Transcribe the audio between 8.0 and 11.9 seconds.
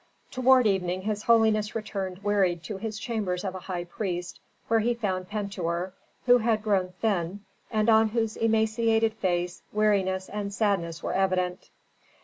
whose emaciated face weariness and sadness were evident.